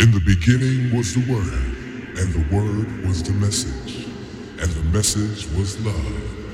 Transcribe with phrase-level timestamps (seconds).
[0.00, 4.06] In the beginning was the Word, and the Word was the message,
[4.58, 6.49] and the message was love.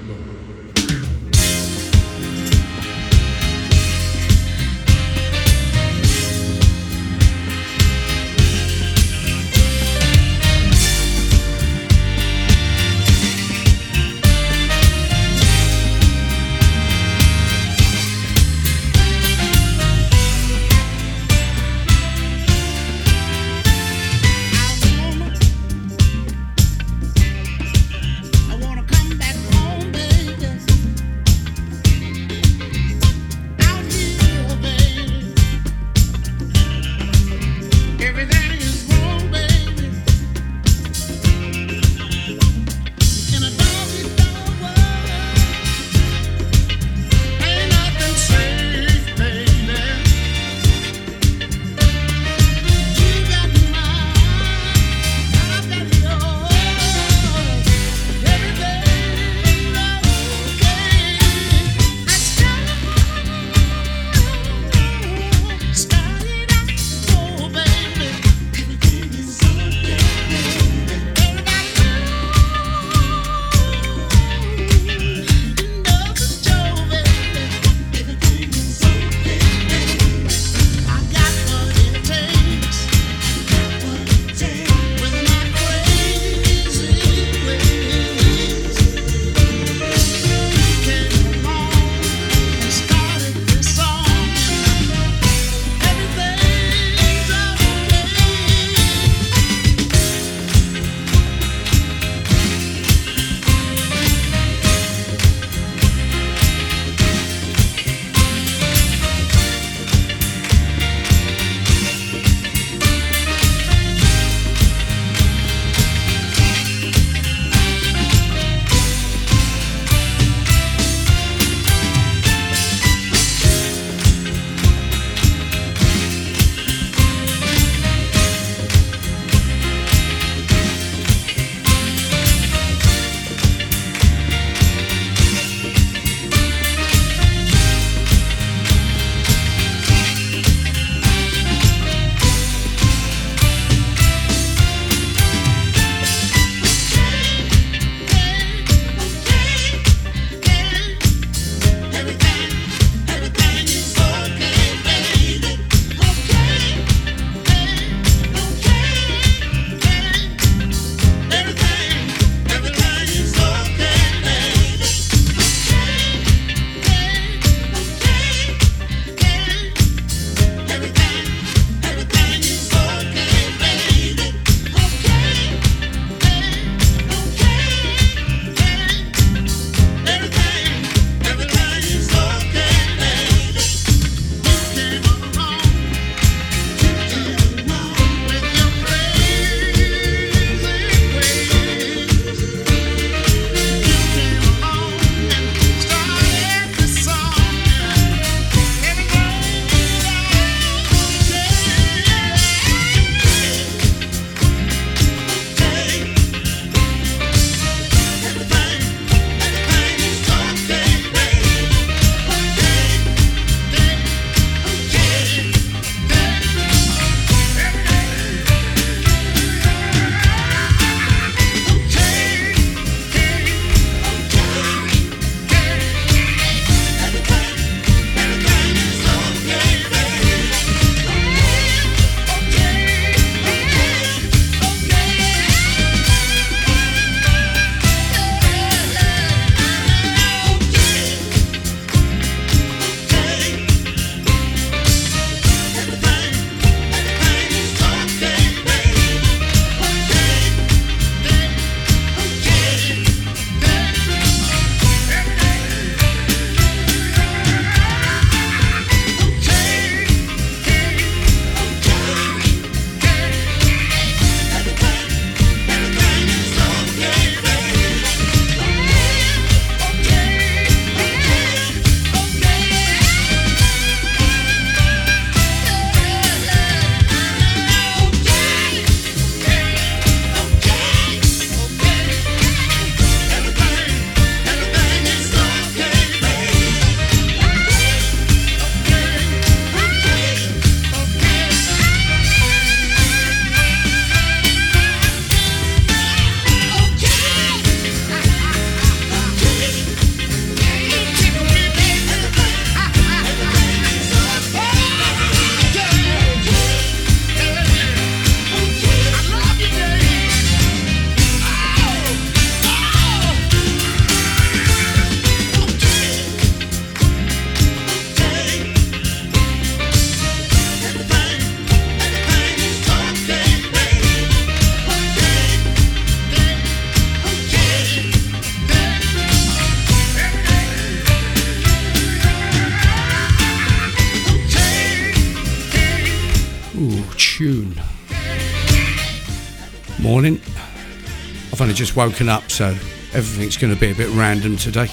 [341.77, 342.69] Just woken up, so
[343.13, 344.89] everything's going to be a bit random today.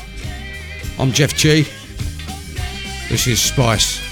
[0.99, 1.65] I'm Jeff Gee.
[3.07, 4.02] This is Spice.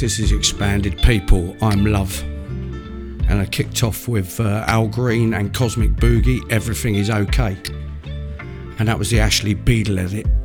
[0.00, 0.32] This is.
[0.32, 0.96] Expanded.
[1.02, 2.22] People, I'm love.
[2.22, 6.40] And I kicked off with uh, Al Green and Cosmic Boogie.
[6.50, 7.58] Everything is okay.
[8.78, 10.39] And that was the Ashley Beedle edit.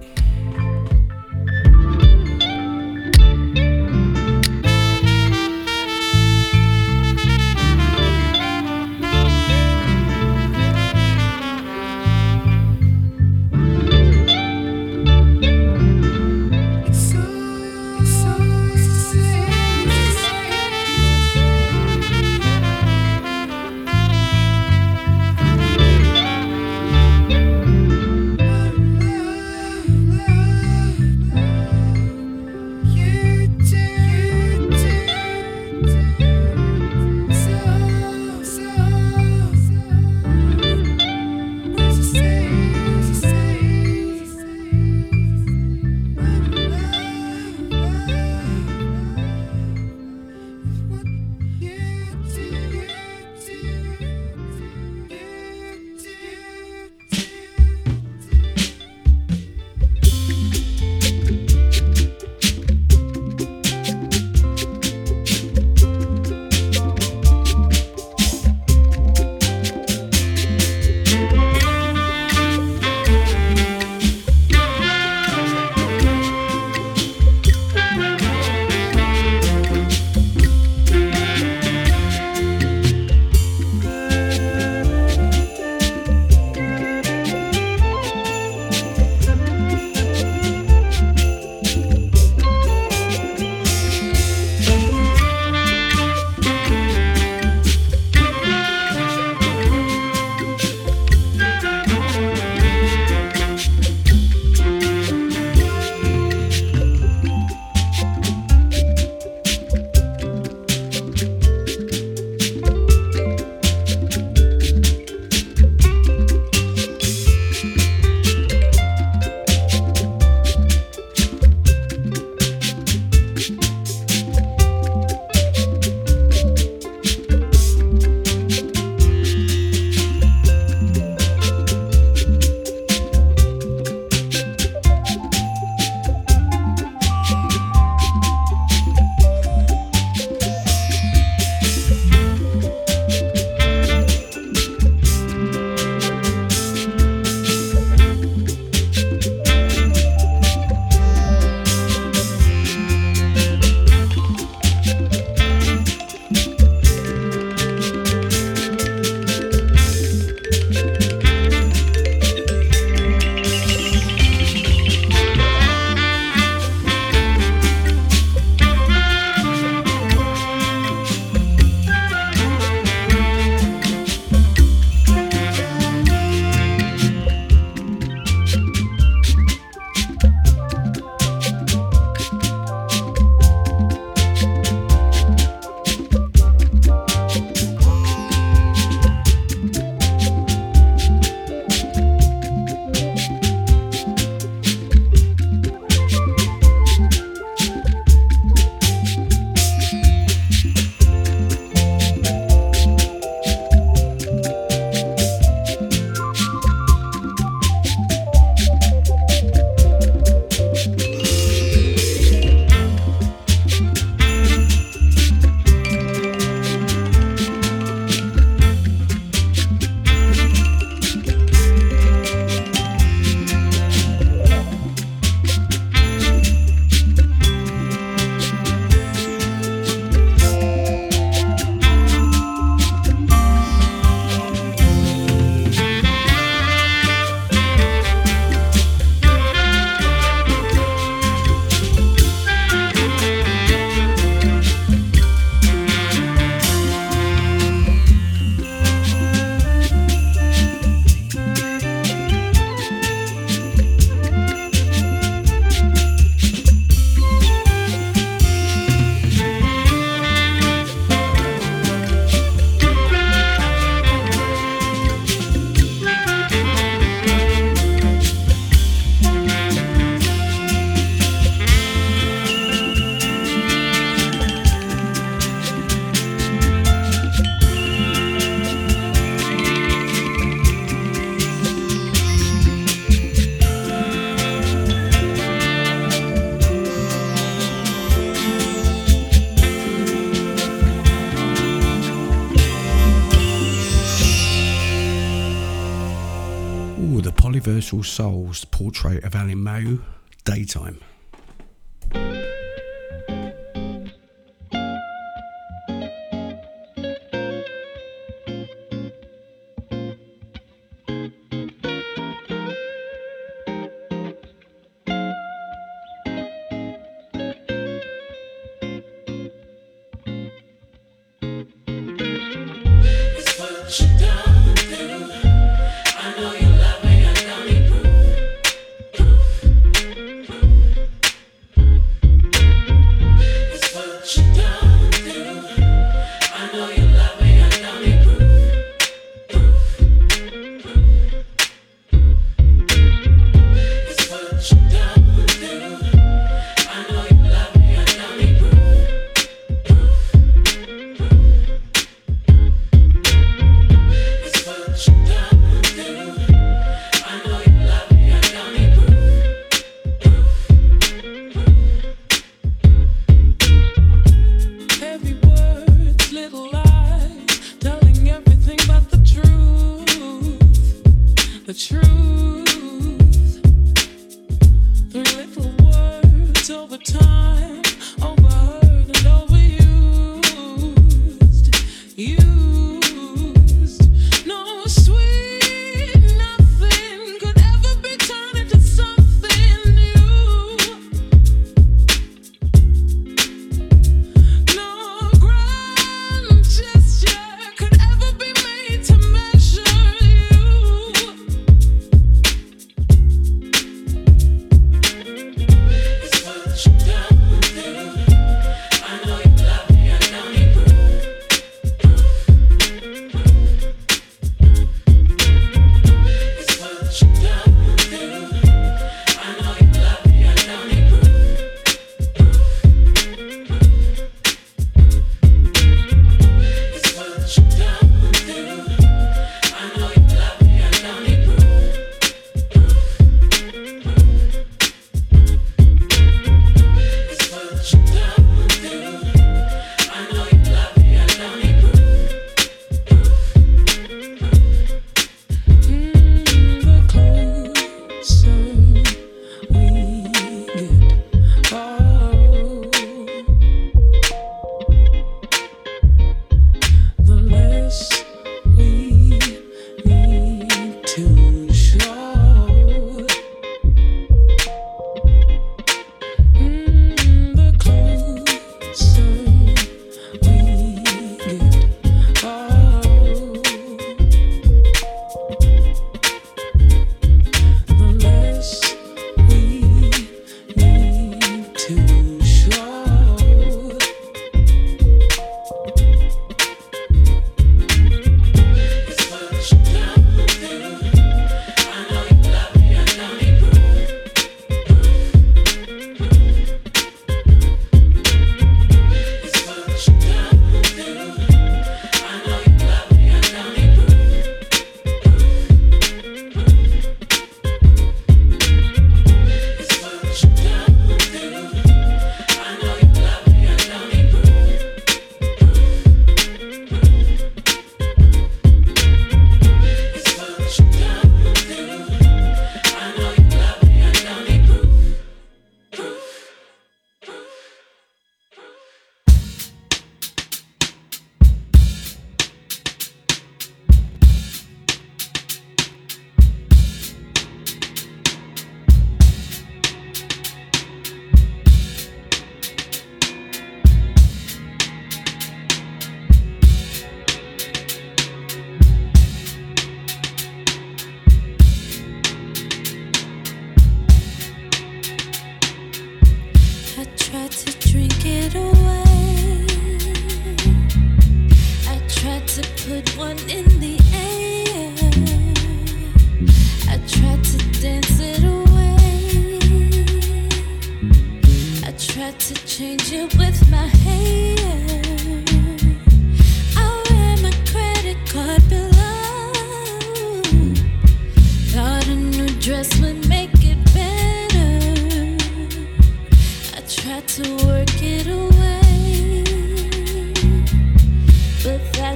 [298.96, 300.02] Portrait of Alemayehu,
[300.46, 300.98] daytime.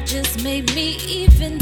[0.09, 1.58] Just made me even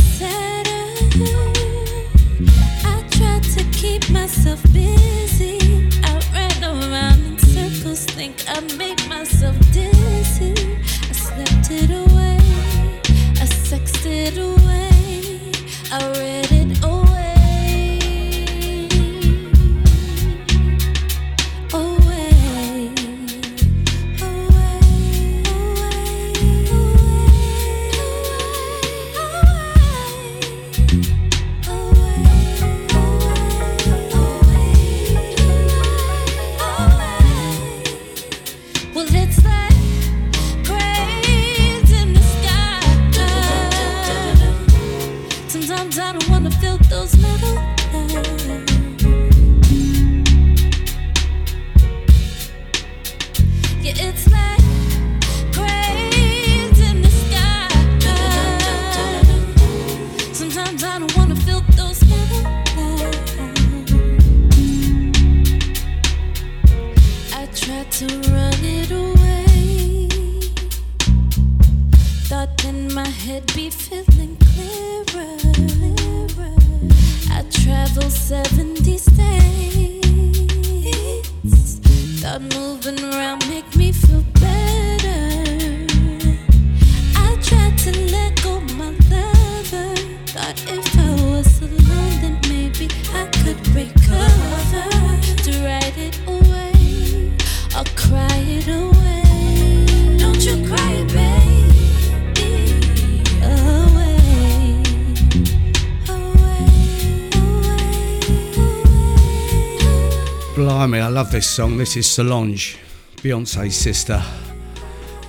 [111.18, 111.78] love this song.
[111.78, 112.78] This is Solange,
[113.24, 114.22] Beyonce's sister.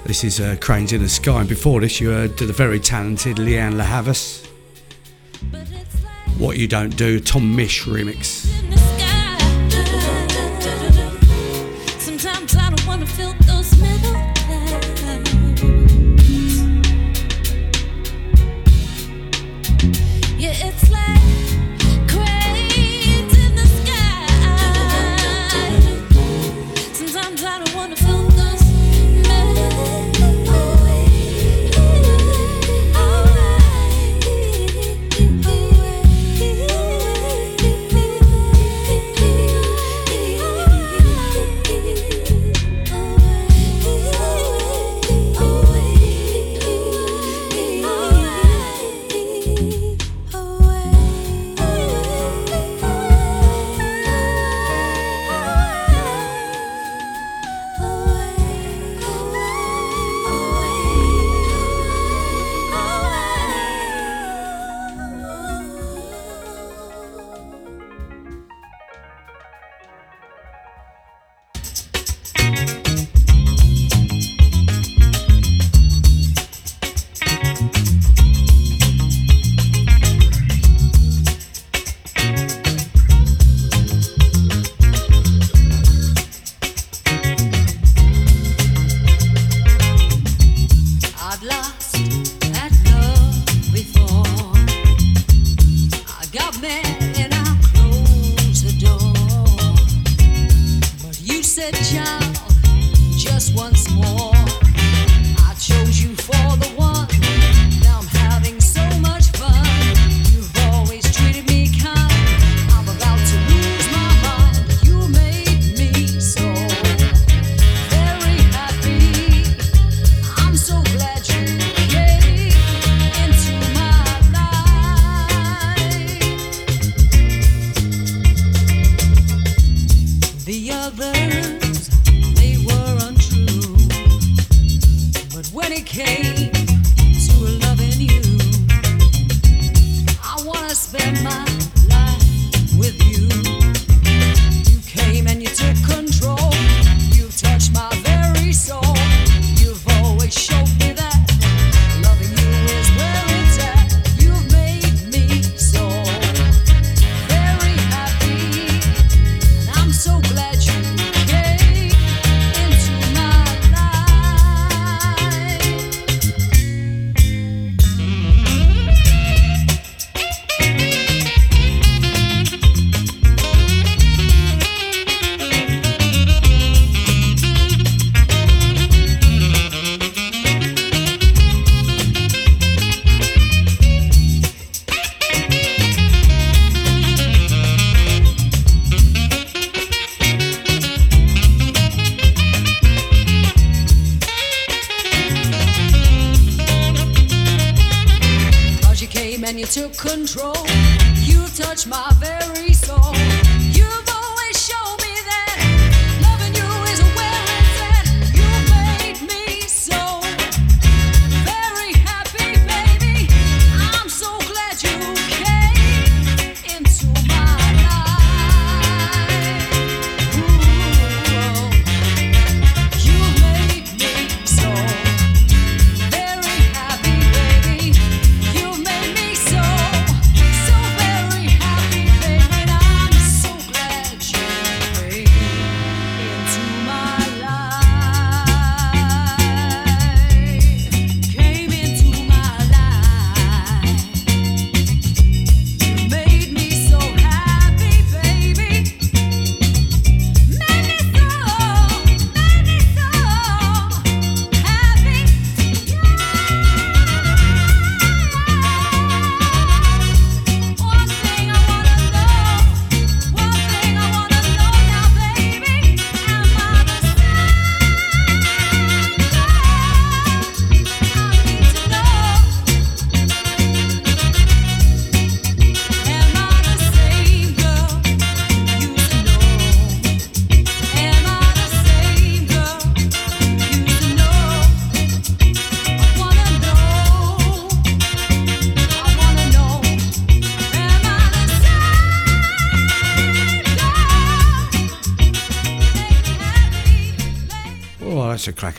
[0.05, 1.41] This is uh, Cranes in the Sky.
[1.41, 4.45] And before this, you heard the very talented Lianne La Havas.
[6.37, 8.38] What You Don't Do, Tom Misch remix.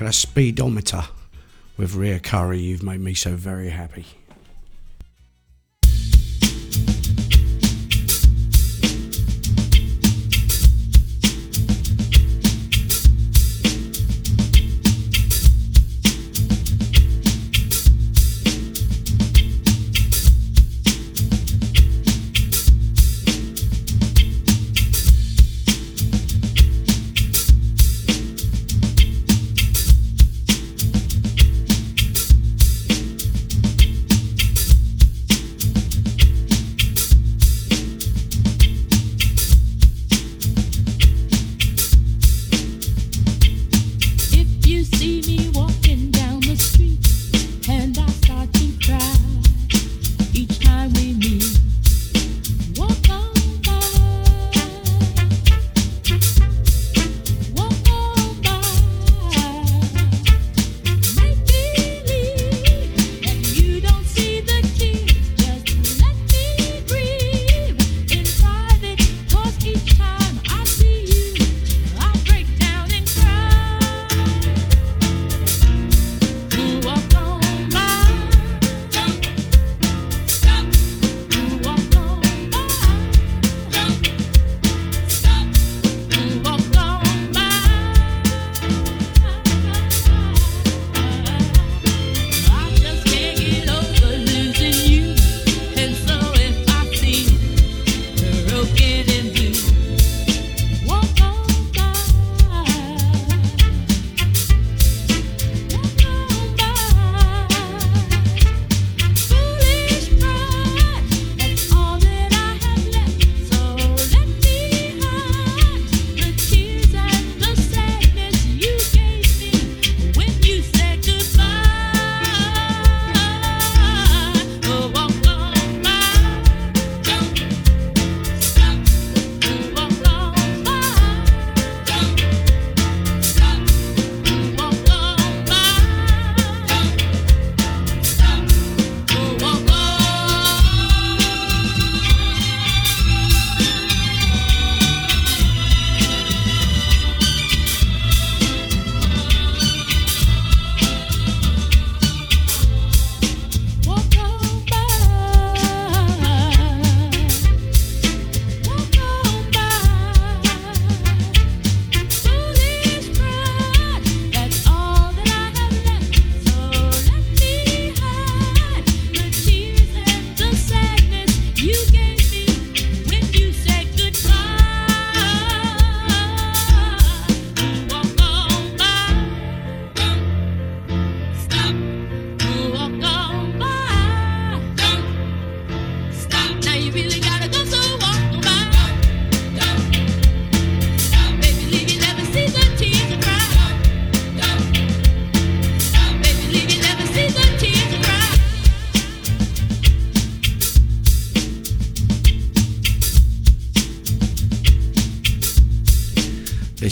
[0.02, 1.04] like a speedometer
[1.78, 2.60] with Ria Currie.
[2.60, 4.06] You've made me so very happy.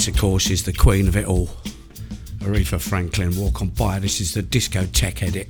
[0.08, 1.48] Of course, is the queen of it all.
[2.39, 4.00] Aretha Franklin, Walk on By.
[4.00, 5.50] This is the Disco Tech edit.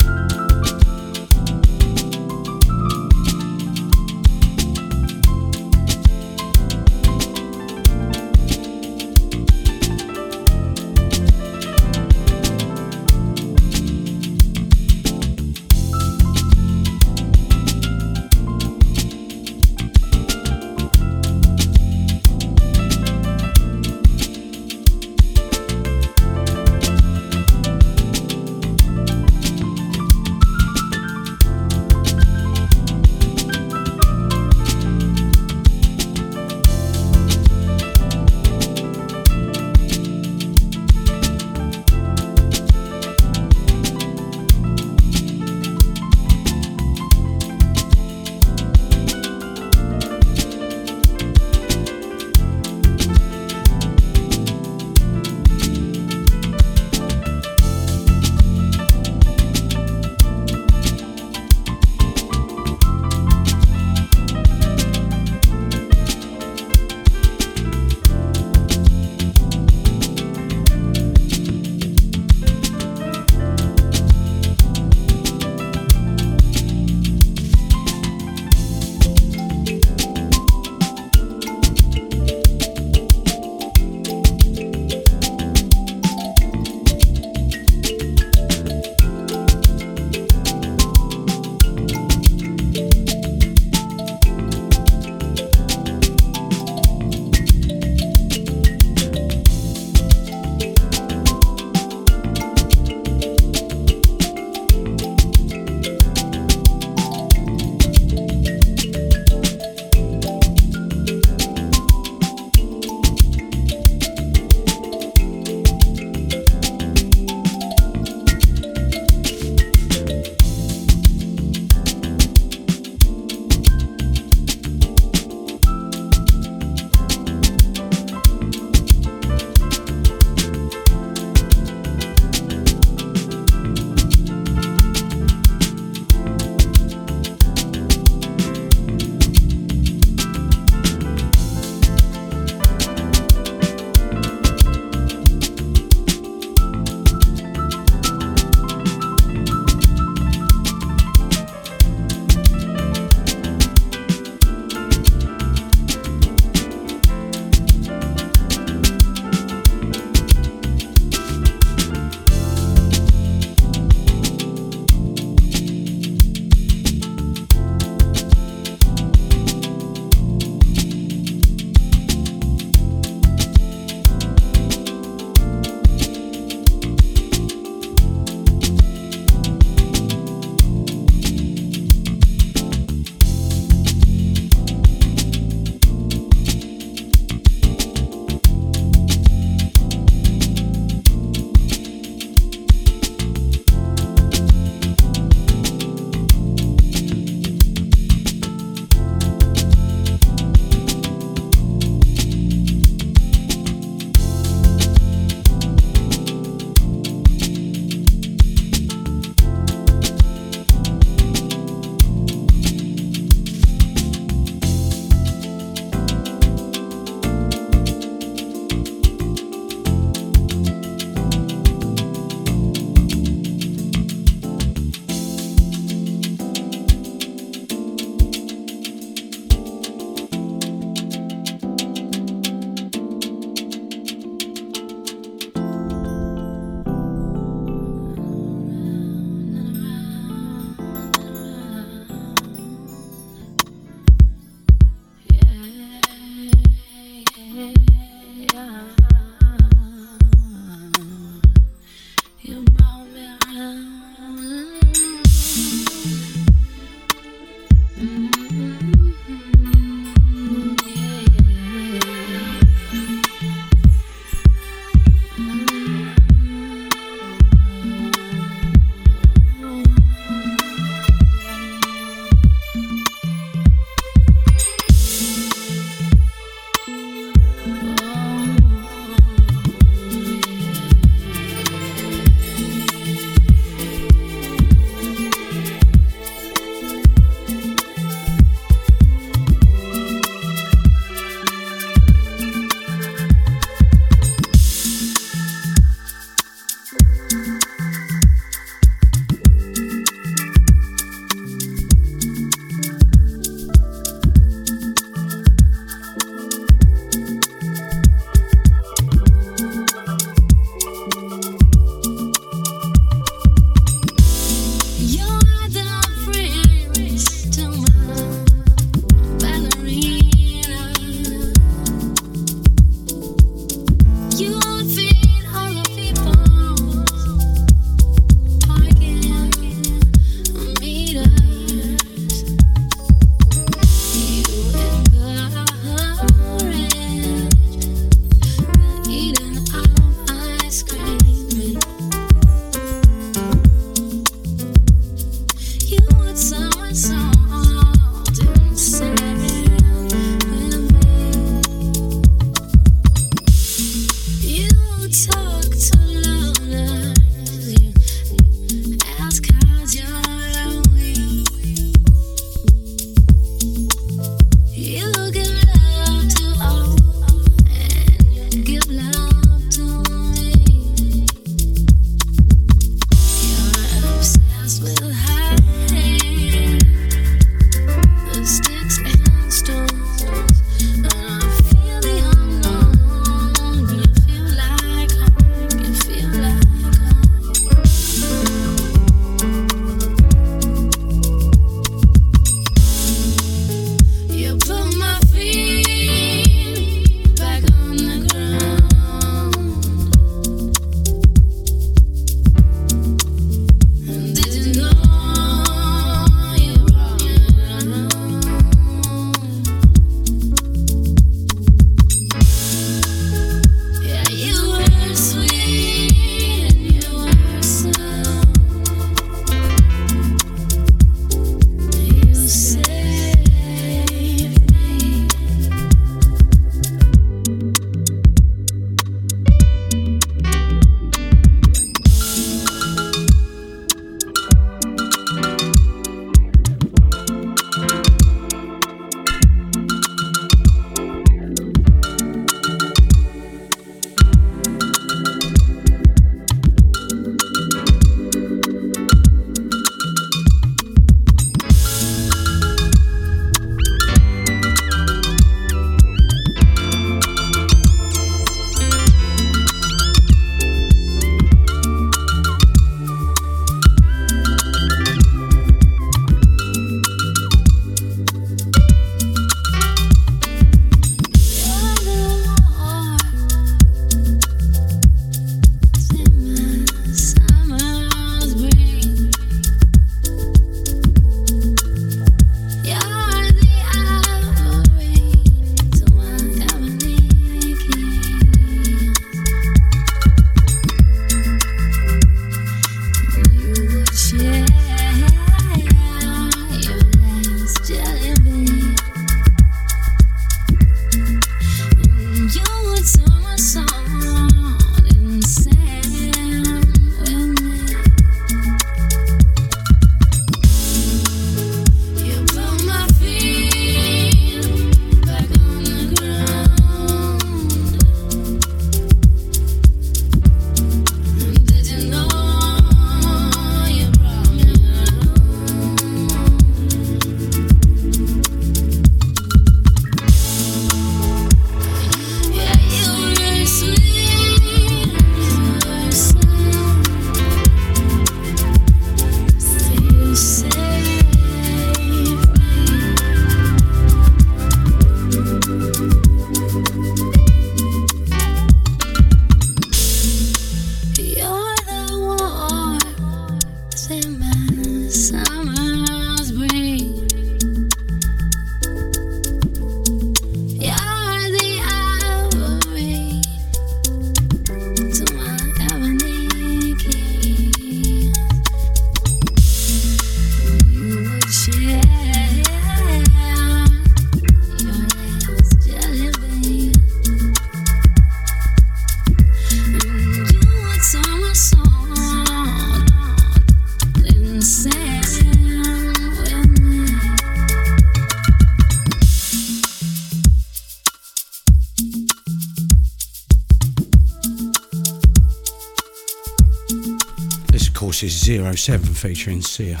[598.42, 600.00] 07 featuring Sia.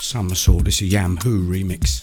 [0.00, 2.01] Somersault, this is Yam Who remix.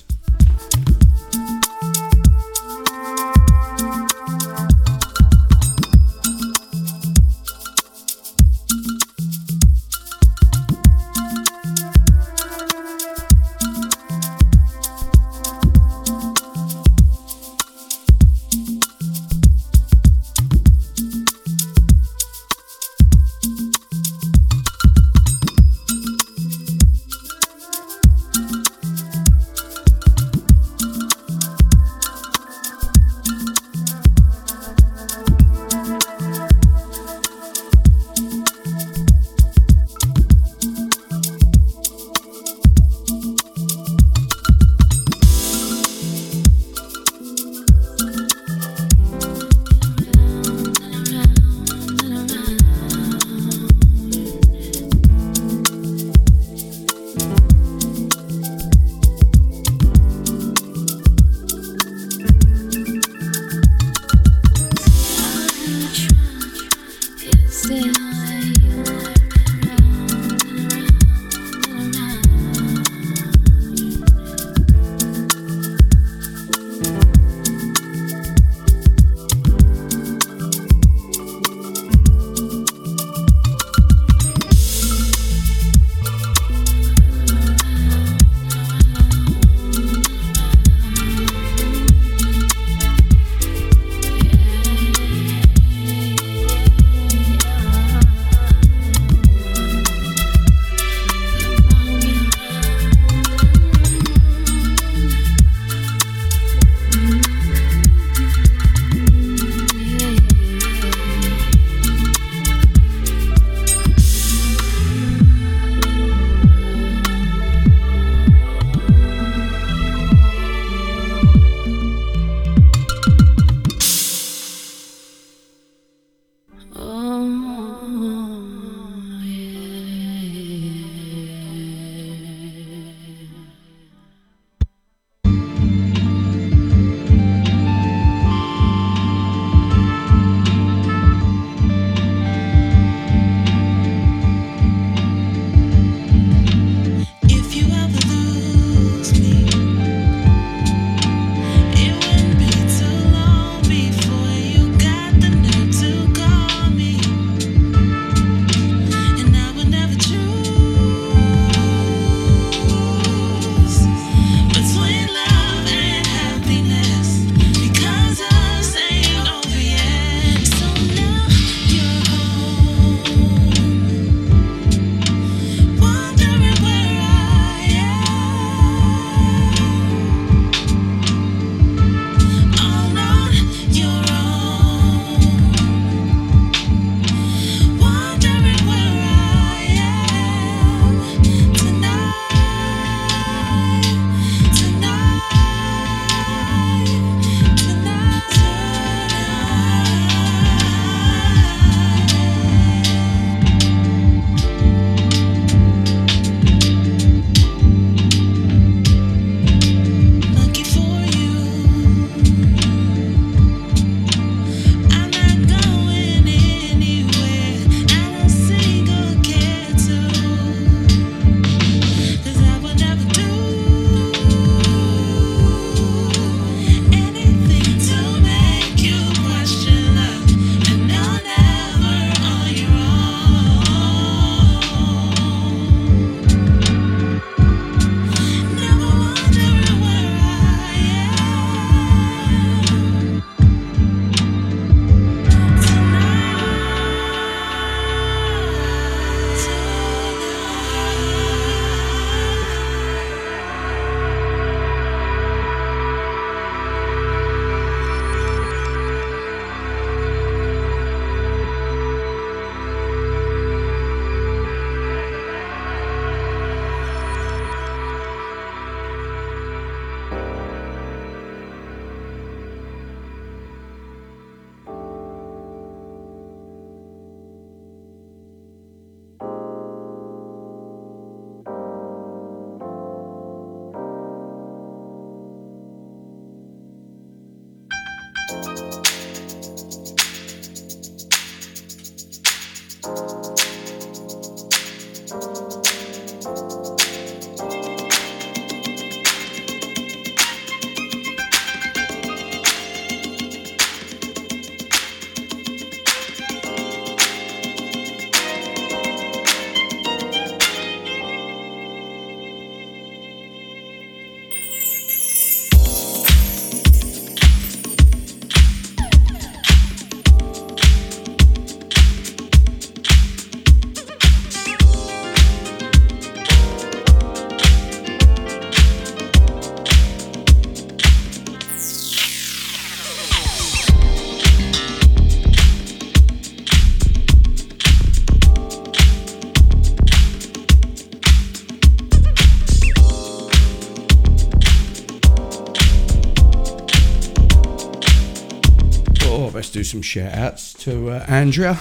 [349.49, 351.55] Let's do some shout outs to uh, Andrea.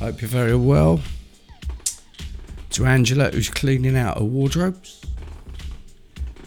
[0.00, 1.00] Hope you're very well.
[2.72, 5.00] To Angela, who's cleaning out her wardrobes.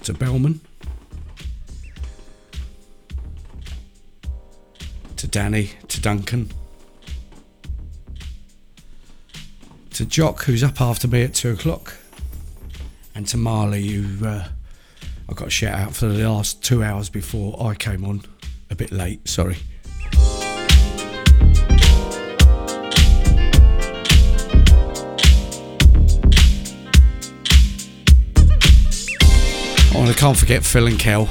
[0.03, 0.61] To Bellman.
[5.17, 5.71] To Danny.
[5.87, 6.51] To Duncan.
[9.93, 11.95] To Jock, who's up after me at two o'clock.
[13.15, 14.49] And to Marley, who uh,
[15.27, 18.21] I got a shout out for the last two hours before I came on.
[18.69, 19.57] A bit late, sorry.
[30.09, 31.29] I can't forget Phil and Kel.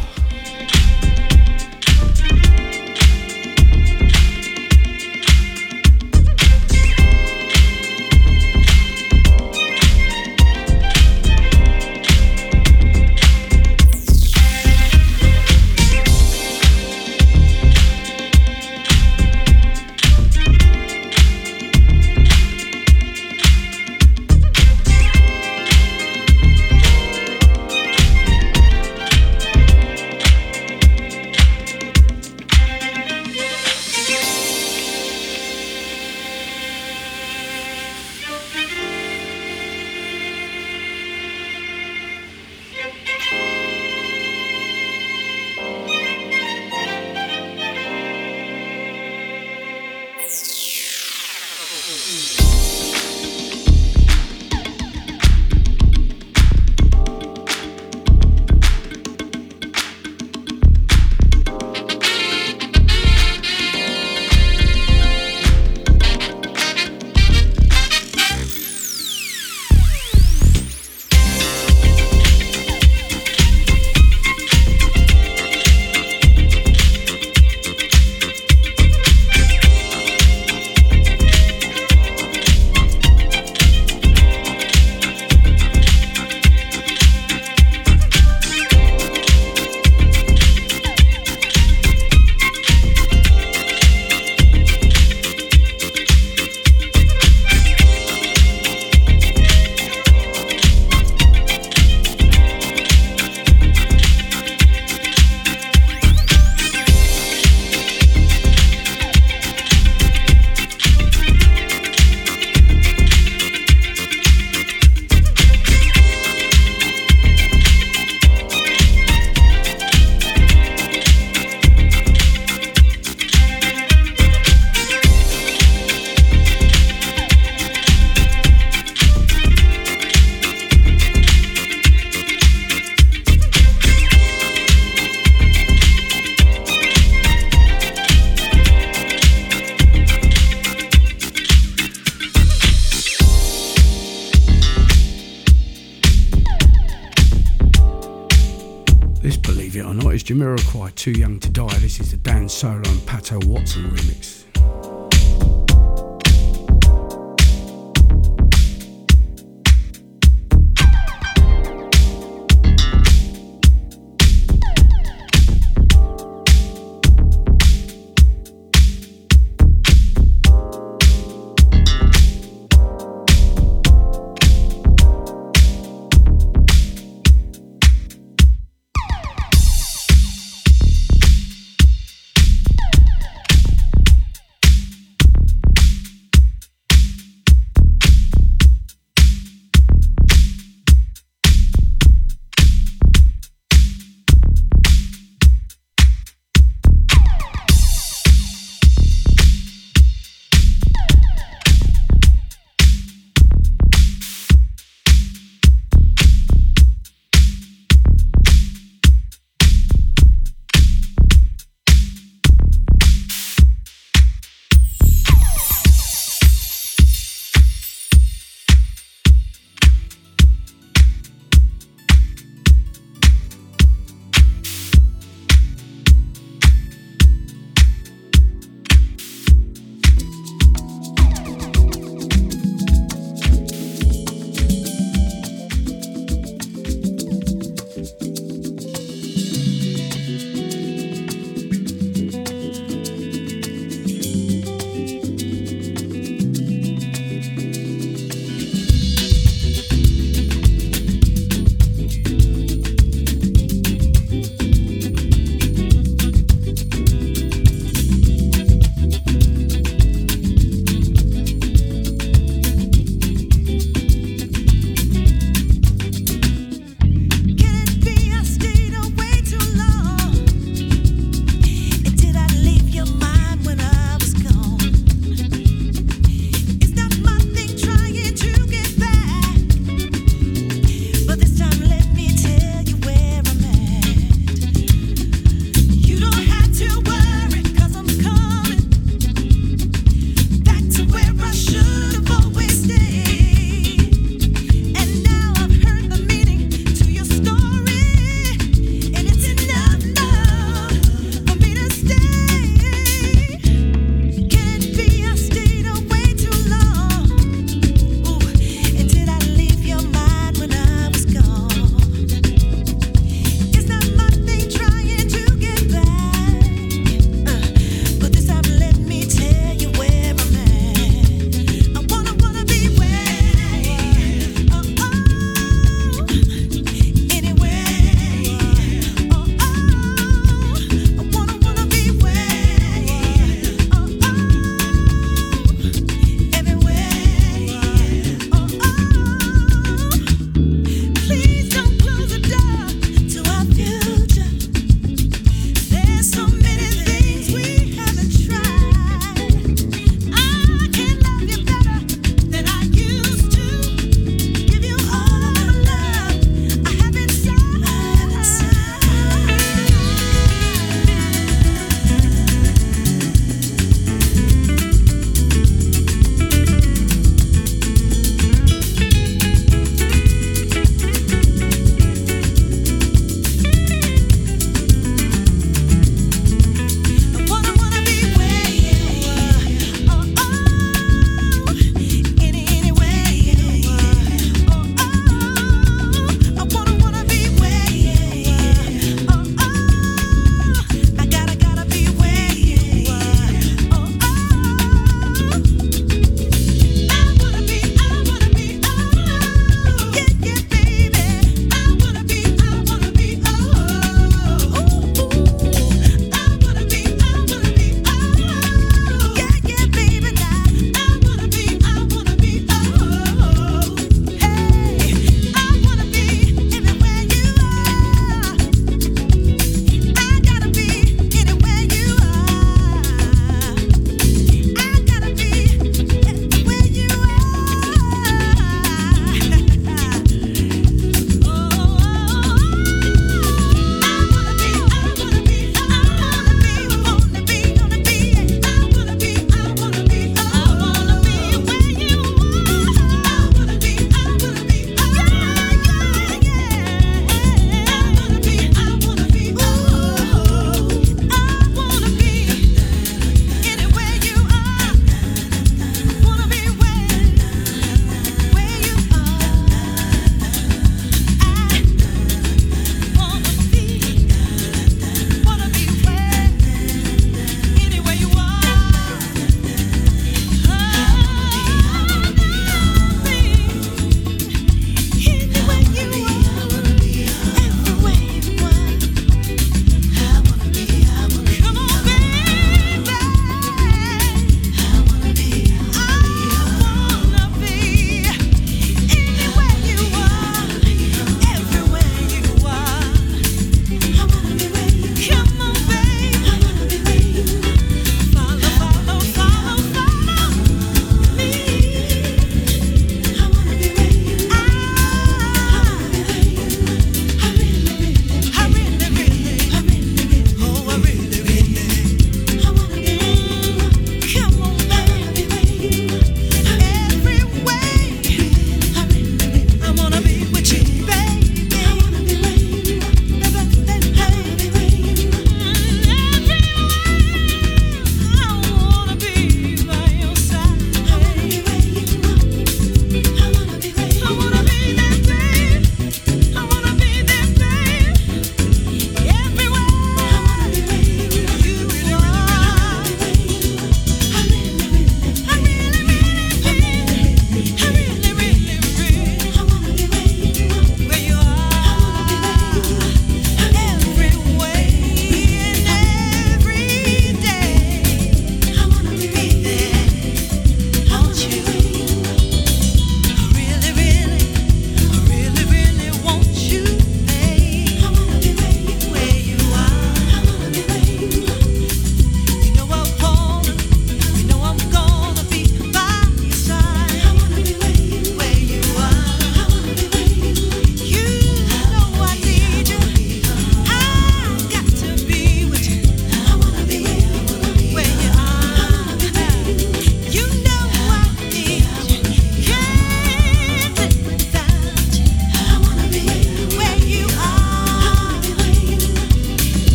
[150.24, 151.78] Jamiroquai Too Young to Die.
[151.78, 154.41] This is the Dan Solo and Pato Watson remix.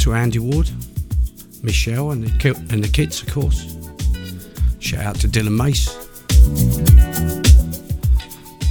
[0.00, 0.70] To Andy Ward,
[1.62, 3.76] Michelle, and the, and the kids, of course.
[4.78, 5.86] Shout out to Dylan Mace.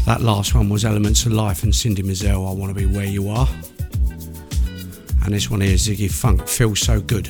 [0.06, 3.06] That last one was Elements of Life and Cindy Mizelle, I Want to Be Where
[3.06, 3.50] You Are.
[5.26, 7.28] And this one here is Ziggy Phunk, Feels So Good.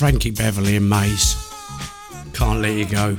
[0.00, 1.36] Frankie Beverly and Maze.
[2.32, 3.18] Can't let you go.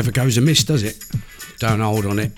[0.00, 1.04] Never goes amiss, does it?
[1.58, 2.32] Don't hold on it.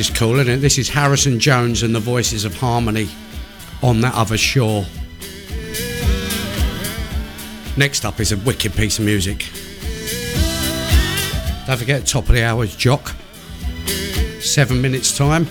[0.00, 0.56] Is cool, isn't it?
[0.58, 3.08] This is Harrison Jones and the Voices of Harmony
[3.82, 4.86] on that other shore.
[7.76, 9.50] Next up is a wicked piece of music.
[11.66, 13.14] Don't forget, top of the hour is Jock.
[14.40, 15.46] Seven minutes time.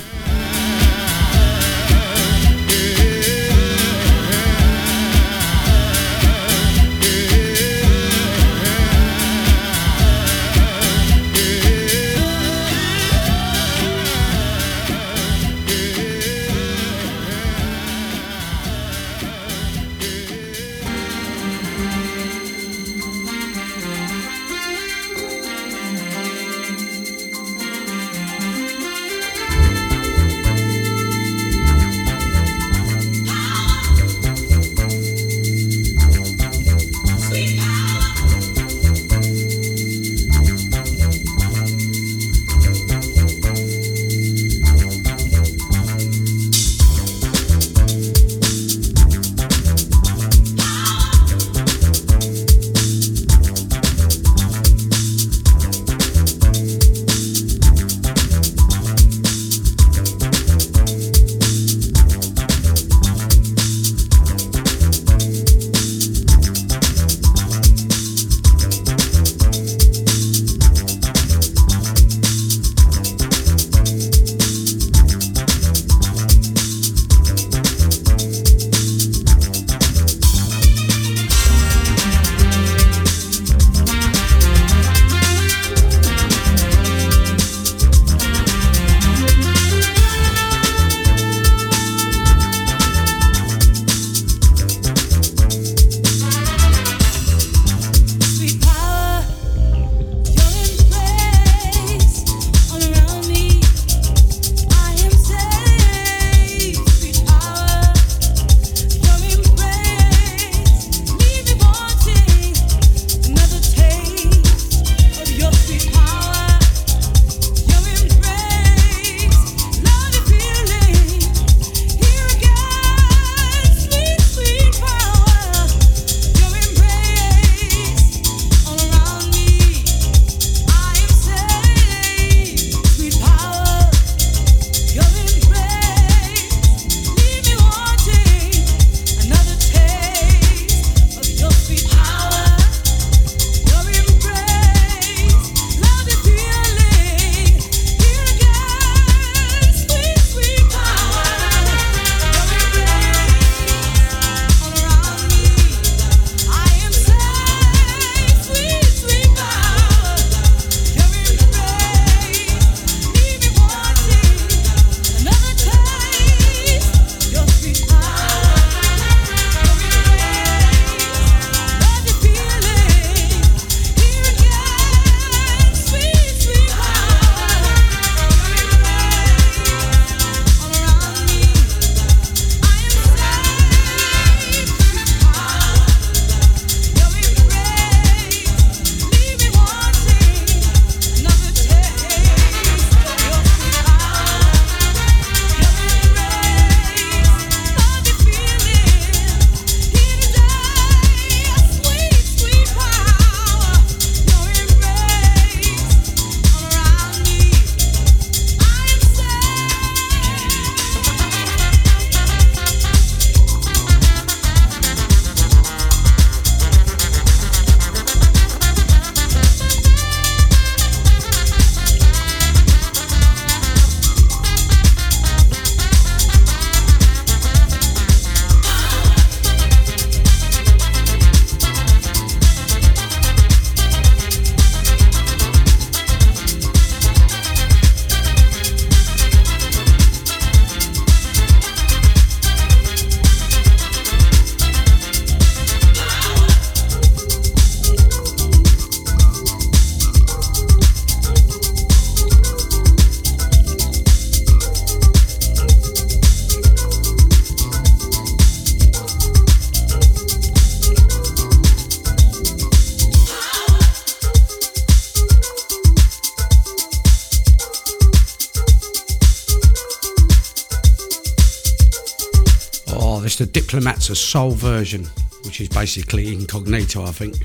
[272.91, 275.05] Oh, it's the Diplomats of Soul version,
[275.43, 277.35] which is basically Incognito, I think.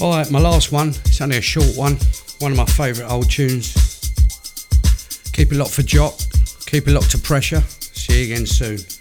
[0.00, 0.88] Alright, my last one.
[0.88, 1.96] It's only a short one.
[2.40, 3.74] One of my favourite old tunes.
[5.32, 6.14] Keep it locked for Jock.
[6.66, 7.62] Keep it locked to pressure.
[7.62, 8.97] See you again soon.